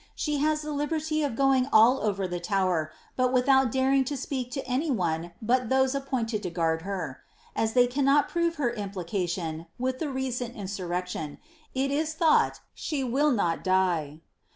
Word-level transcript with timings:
She 0.15 0.37
has 0.39 0.63
the 0.63 0.71
liberty 0.71 1.21
of 1.21 1.35
going 1.35 1.67
all 1.71 2.01
over 2.01 2.27
the 2.27 2.39
Tower, 2.39 2.91
but 3.15 3.31
without 3.31 3.71
daring 3.71 4.03
to 4.05 4.17
speak 4.17 4.49
to 4.49 4.65
any 4.67 4.89
one 4.89 5.31
but 5.43 5.69
those 5.69 5.93
appointed 5.93 6.41
to 6.41 6.49
guard 6.49 6.81
her. 6.81 7.21
As 7.55 7.73
they 7.73 7.85
cannot 7.85 8.27
prove 8.27 8.55
her 8.55 8.71
implication 8.71 9.67
(with 9.77 9.99
the 9.99 10.09
rec«nt 10.09 10.55
insurrection), 10.55 11.37
it 11.75 11.91
is 11.91 12.15
thought 12.15 12.61
she 12.73 13.03
will 13.03 13.29
not 13.29 13.63
die. 13.63 14.21